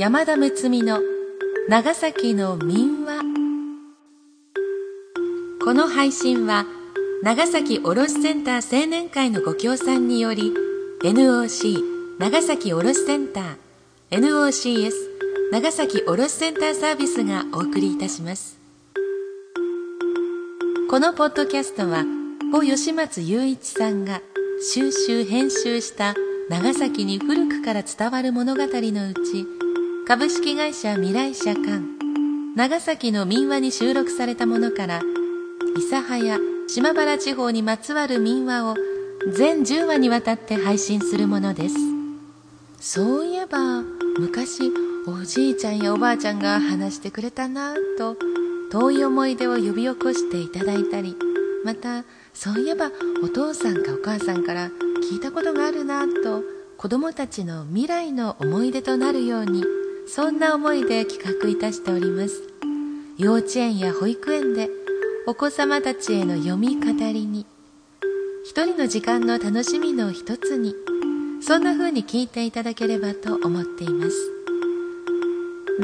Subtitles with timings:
[0.00, 0.98] 山田睦美の
[1.68, 3.20] 長崎の民話。
[5.62, 6.64] この配信は
[7.22, 10.54] 長崎卸センター青年会のご協賛により
[11.02, 11.76] NOC
[12.18, 13.56] 長崎卸センター
[14.12, 14.90] NOCS
[15.52, 18.58] 長崎卸センターサービスがお送りいたします。
[20.88, 22.06] このポッドキャストは
[22.52, 24.22] 故吉松雄一さんが
[24.62, 26.14] 収集編集した
[26.48, 29.59] 長崎に古くから伝わる物語のうち
[30.10, 31.82] 株式会社未来社館。
[32.56, 35.00] 長崎の民話に収録されたものから
[35.76, 38.74] 諫早島原地方にまつわる民話を
[39.32, 41.76] 全10話にわたって配信するものです。
[42.80, 43.82] そういえば
[44.18, 44.72] 昔
[45.06, 48.16] おじいちゃんやおばあちゃんが話してくれたなと
[48.72, 51.14] 遠い思い出を呼び起こしていただいたり
[51.64, 52.02] また
[52.34, 52.90] そういえば
[53.22, 54.70] お父さんかお母さんから
[55.08, 56.42] 聞いたことがあるなと
[56.76, 59.62] 子供たちの未来の思い出となるように
[60.12, 62.42] そんな思いで企画いたしております。
[63.16, 64.68] 幼稚園や保育園で
[65.24, 67.46] お子様たちへの読み語りに
[68.44, 70.74] 一人の時間の楽しみの一つに
[71.40, 74.16] そんな風に聞いていただければと思っています。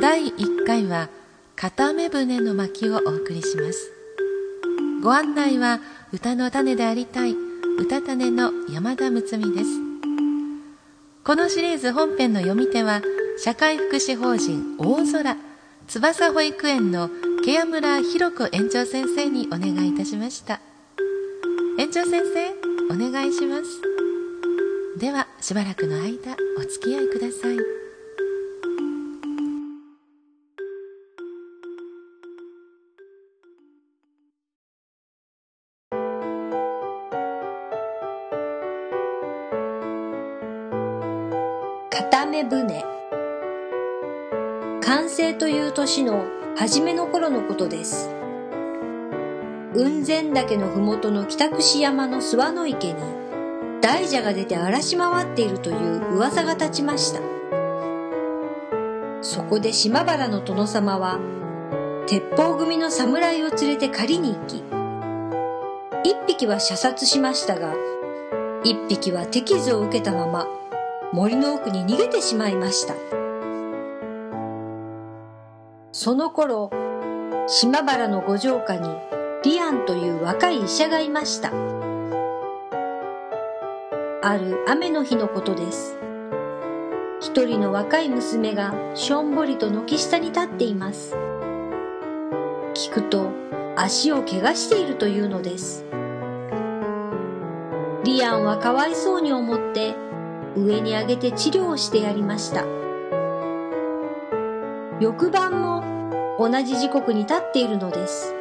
[0.01, 1.09] 第1回は
[1.55, 3.93] 片目船の巻をお送りします。
[5.05, 5.79] ご案内は
[6.13, 7.37] 歌の種でありたい
[7.79, 9.67] 歌種の山田睦美です。
[11.23, 13.03] このシリーズ本編の読み手は
[13.39, 15.37] 社会福祉法人大空
[15.87, 17.11] 翼保育園の
[17.45, 20.61] ケ谷村弘子園長先生にお願いいたしました。
[21.79, 22.51] 園長先生
[22.93, 23.65] お願いします。
[24.99, 27.59] ではしばらくの間お付き合いください。
[41.91, 43.06] 片目船。
[44.97, 46.25] 完成という年の
[46.57, 48.09] 初めの頃のことです。
[49.75, 53.03] 雲仙岳の麓の北串山の諏訪の池に
[53.83, 57.21] 大蛇が出て荒らし回っているという噂が立ちました。
[59.21, 61.21] そこで島原の殿様は
[62.07, 64.65] 鉄砲組の侍を連れて狩りに行き
[66.09, 67.75] 一匹は射殺しましたが
[68.65, 70.47] 一匹は手傷を受けたまま
[71.13, 73.16] 森の奥に逃げてしまいました。
[75.99, 76.71] その頃
[77.49, 78.87] 島原の五城下に
[79.45, 81.49] リアンという若い医者がいました。
[84.23, 85.97] ある雨の日のことです。
[87.23, 91.15] 一人の若い娘がしょんぼりと軒下に立っています。
[92.75, 93.31] 聞くと
[93.75, 95.87] 足を怪我しているというのです。
[98.05, 99.95] リアンはかわいそうに思って
[100.59, 102.86] 上に上げて治療をしてやりました。
[104.99, 105.85] 翌晩も
[106.39, 108.35] 同じ時刻に立っているのです。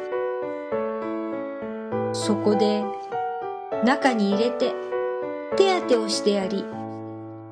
[2.14, 2.82] そこで
[3.84, 4.74] 中に入れて
[5.56, 6.64] 手当てをしてやり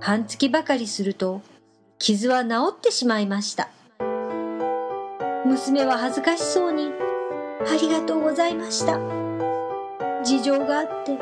[0.01, 1.43] 半月ばかりすると
[1.99, 3.69] 傷は治ってしまいました。
[5.45, 6.91] 娘は恥ずかしそうに
[7.69, 8.99] 「ありがとうございました」
[10.25, 11.19] 事情があって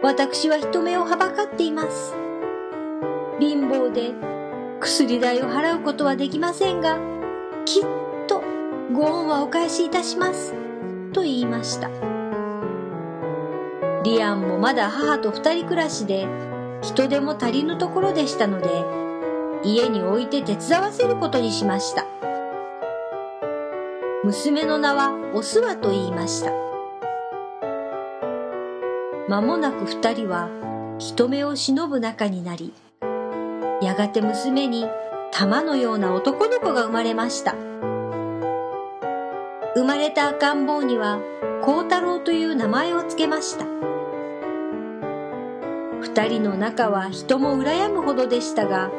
[0.00, 2.14] 私は人目をはばかっています。
[3.40, 4.14] 貧乏で
[4.80, 7.15] 薬代を払うことはできませんが
[7.66, 7.82] きっ
[8.28, 8.44] と
[8.94, 10.54] ご恩はお返しいたします。
[11.12, 11.90] と言いました。
[14.04, 16.28] リアンもまだ母と二人暮らしで
[16.80, 18.68] 人手も足りぬところでしたので
[19.64, 22.06] 家に置いて手伝わせることにしました。
[24.22, 26.52] 娘の名はおすわと言いました。
[29.28, 30.48] 間もなく二人は
[30.98, 32.72] 人目を忍ぶ仲になり
[33.82, 34.86] やがて娘に
[35.32, 37.54] 玉のような男の子が生まれました。
[39.74, 41.20] 生まれた赤ん坊には
[41.62, 43.66] 孝太郎という名前を付けました。
[46.00, 48.90] 二人の仲は人も羨むほどでしたが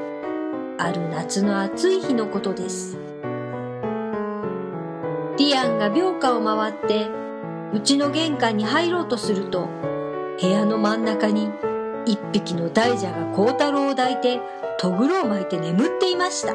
[0.78, 2.98] ある夏の暑い日のことです。
[5.38, 7.08] リアンが病家を回って
[7.74, 9.68] うちの玄関に入ろうとすると
[10.40, 11.50] 部屋の真ん中に
[12.06, 14.40] 一匹の大蛇が孝太郎を抱いて
[14.80, 16.54] とぐろを巻いて眠っていました。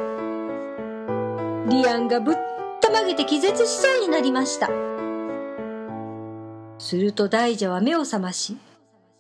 [1.69, 2.37] リアンがぶっ
[2.81, 4.69] たまげて気絶しそうになりました。
[6.79, 8.57] すると大蛇は目を覚まし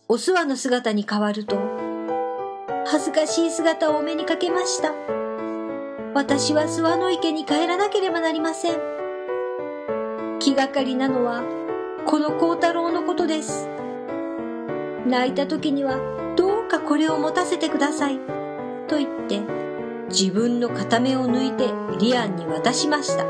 [0.08, 1.56] お諏訪の姿に変わると
[2.86, 4.92] 恥ずかしい姿をお目にかけました。
[6.14, 8.78] 私は諏訪の池に帰らなければなりません。
[10.38, 11.42] 気がかりなのは
[12.06, 13.68] この孝太郎のことです。
[15.06, 15.98] 泣いた時には
[16.36, 18.41] どうかこれを持たせてください。
[18.92, 19.40] と言って
[20.10, 23.24] 自分の片目を抜いてリアンに渡しました。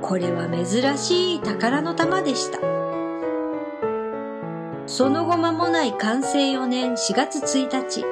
[0.00, 2.60] これは珍しい宝の玉でした。
[4.86, 8.04] その後間もない完成4年4月1日、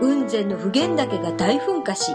[0.00, 2.12] 雲仙の普賢岳が大噴火し、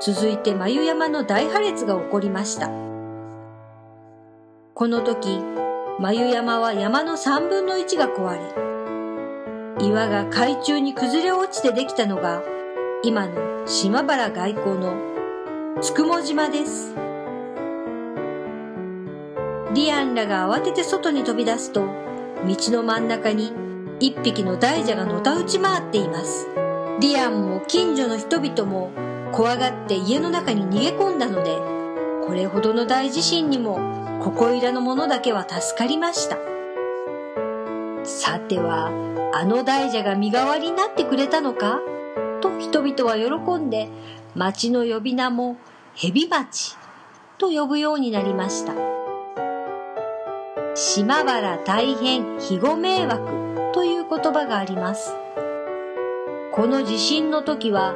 [0.00, 2.70] 続いて眉山の大破裂が起こりました。
[4.72, 5.38] この時、
[5.98, 8.69] 眉山は山の3分の1が壊れ、
[9.82, 12.42] 岩が海中に崩れ落ちてできたのが、
[13.02, 14.94] 今の島原外交の
[15.80, 16.94] つくも島です。
[19.74, 23.52] リアンらが慌てて外に飛び出すと、道の真ん中に
[24.00, 26.48] 一匹の大蛇がのたうち回っています。
[27.00, 28.90] リアンも近所の人々も
[29.32, 31.56] 怖がって家の中に逃げ込んだので、
[32.26, 33.78] これほどの大地震にも
[34.22, 36.36] ここいらの者だけは助かりました。
[38.04, 38.90] さては、
[39.40, 41.80] あの大蛇が身代わりになってくれたのか？
[42.42, 43.88] と人々は喜んで、
[44.34, 45.56] 町の呼び名も
[45.94, 46.76] 蛇町
[47.38, 48.74] と呼ぶようになりました。
[50.74, 55.14] 島原大変肥後迷惑という言葉があります。
[56.52, 57.94] この地震の時は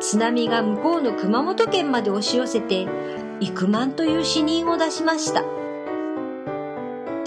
[0.00, 2.88] 津波が向こうの熊本県まで押し寄せて
[3.38, 5.44] 幾万という死人を出しました。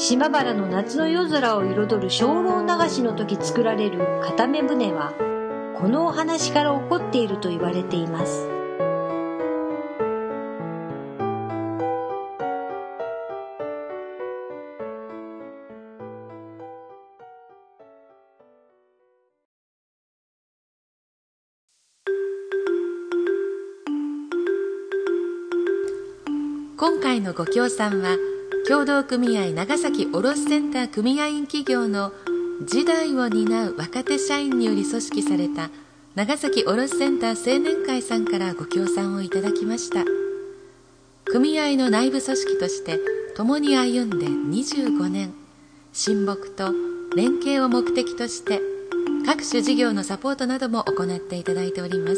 [0.05, 5.13] 島原の夏の夜空を彩る精霊流しの時作られる片目船は
[5.79, 8.49] このお話から起こっていると言われています。
[26.77, 28.17] 今回のご協賛は
[28.65, 32.13] 協同組合長崎卸センター組合員企業の
[32.65, 35.69] 時代を担う若手社員により組織された
[36.15, 40.05] 長崎卸センター青年会さんからご協賛をいただきました。
[41.25, 42.99] 組合の内部組織として
[43.35, 45.33] 共に歩んで25年
[45.91, 46.71] 親睦と
[47.17, 48.61] 連携を目的として
[49.25, 52.17] 各種事業のサポートなども行っていただいております。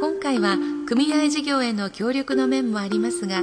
[0.00, 3.42] 今回は組合事業への協力の面もありますが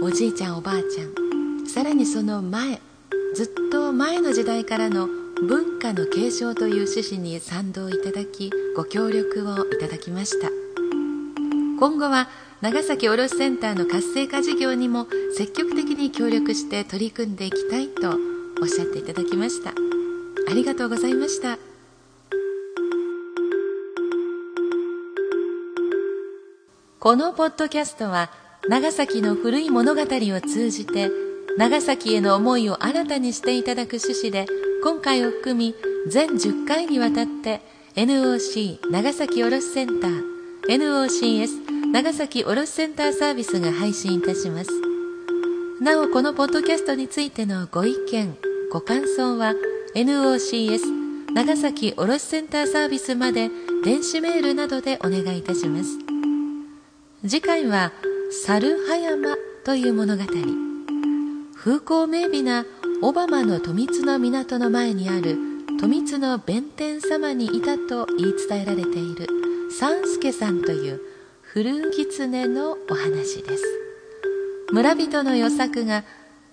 [0.00, 1.66] おじいちゃんおばあちゃん。
[1.66, 2.80] さらにその前
[3.34, 5.08] ずっと前の時代からの
[5.46, 10.50] 文化の継承という趣旨に賛同いただきご協力をいただきました。
[11.80, 12.28] 今後は
[12.60, 15.06] 長崎卸センターの活性化事業にも
[15.36, 18.16] 積極的に協力して取り組んでいきたいと
[18.62, 19.70] おっしゃっていただきました。
[19.70, 21.58] ありがとうございました。
[27.00, 28.30] このポッドキャストは
[28.68, 31.10] 長崎の古い物語を通じて
[31.56, 34.44] 長崎への思いを新たにしていただく趣旨で
[34.84, 35.74] 今回を含み
[36.06, 37.62] 全10回にわたって
[37.96, 40.22] NOC 長崎卸センター
[40.68, 44.70] NOCS 長崎卸センターサービスが配信いたします。
[45.80, 48.36] なおこのポッドキャストについてのご意見
[48.70, 49.54] ご感想は
[49.94, 53.48] NOCS 長崎卸センターサービスまで
[53.82, 55.88] 電子メールなどでお願いいたします。
[57.26, 57.92] 次回は
[58.30, 60.22] 猿葉山という物語。
[61.56, 62.66] 風光明媚な
[63.00, 65.38] 小浜の富津の港の前にある
[65.80, 69.28] 富津の弁天様にいたと言い伝えられている
[69.70, 71.00] 三助さんという
[71.40, 73.64] 古狐のお話です。
[74.72, 76.04] 村人の与作が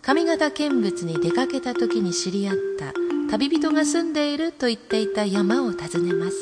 [0.02, 2.94] 上方見物に出かけた時に知り合った
[3.30, 6.38] 旅人が住んでいると言っていた山を訪ねます。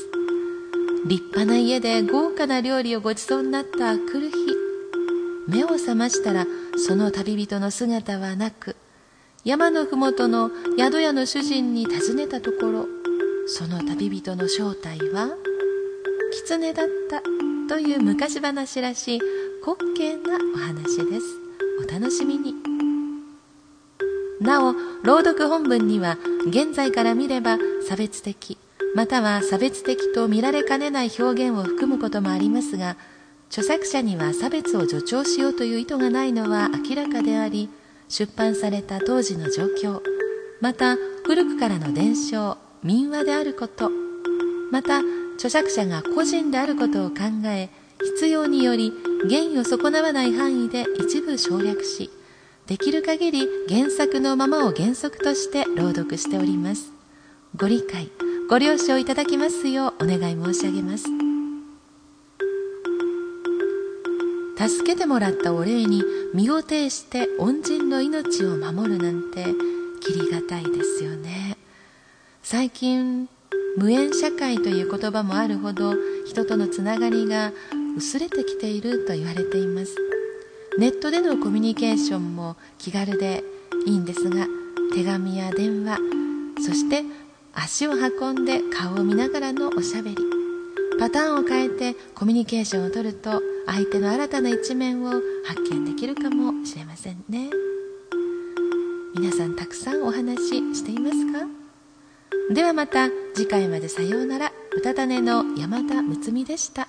[1.07, 4.62] 立派な家で豪華な料理をごちそうになった来る日
[5.47, 6.45] 目を覚ましたら
[6.77, 8.75] その旅人の姿はなく
[9.43, 12.85] 山の麓の宿屋の主人に尋ねたところ
[13.47, 15.29] その旅人の正体は
[16.31, 17.21] 狐だった
[17.67, 19.19] という昔話らしい
[19.65, 21.25] 滑稽なお話です。
[21.79, 22.53] お楽しみに。
[24.41, 24.73] なお
[25.03, 27.57] 朗読本文には現在から見れば
[27.87, 28.57] 差別的
[28.93, 32.97] または差別的と見られかねない表現を含むこともありますが
[33.53, 37.69] 著作者には差別を助長しようという意図がないのは明らかであり
[38.09, 40.01] 出版された当時の状況
[40.59, 43.91] また古くからの伝承民話であること
[44.71, 45.01] また
[45.35, 47.69] 著作者が個人であることを考え
[48.15, 48.91] 必要により
[49.29, 52.09] 原意を損なわない範囲で一部省略し
[52.65, 56.91] できる限り原作のままを原則として朗読しております。
[57.55, 58.09] ご理解
[58.49, 61.32] ご了承いただきますようお願い申し上げます。
[64.67, 66.03] 助けてもらったお礼に
[66.33, 69.45] 身を挺して恩人の命を守るなんて
[69.99, 71.57] きりがたいですよね。
[72.43, 73.27] 最近
[73.77, 77.51] 無縁社会という言葉もあるほど人とのつながりが
[77.97, 79.95] 薄れてきていると言われています。
[80.77, 83.43] ネットでのコミュニケーションも気軽で
[83.85, 84.47] いいんですが
[84.95, 85.99] 手紙や電話
[86.65, 87.03] そして
[87.53, 90.17] 足を運んで顔を見ながらのおしゃべり。
[90.99, 95.09] パターンを変えてコミュニケーションをとると相手の新たな一面を
[95.45, 97.49] 発見できるかもしれませんね。
[99.15, 101.47] 皆さんたくさんお話ししていますか？
[102.53, 104.51] ではまた次回までさようなら。
[104.75, 106.87] 歌種の山田睦美でした。